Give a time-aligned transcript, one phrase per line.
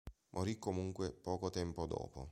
[0.31, 2.29] Morì comunque poco tempo dopo.